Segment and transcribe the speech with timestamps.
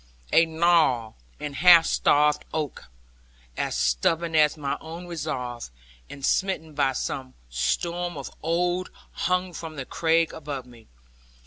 [0.33, 2.87] A gnarled and half starved oak,
[3.55, 5.69] as stubborn as my own resolve,
[6.09, 10.87] and smitten by some storm of old, hung from the crag above me.